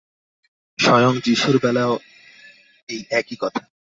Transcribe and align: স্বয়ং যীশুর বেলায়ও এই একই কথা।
স্বয়ং 0.79 1.13
যীশুর 1.25 1.55
বেলায়ও 1.63 1.95
এই 2.89 3.01
একই 3.09 3.37
কথা। 3.39 3.63